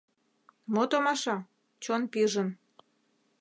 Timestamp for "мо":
0.73-0.83